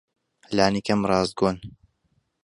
[0.55, 1.57] لانیکەم ڕاستگۆن.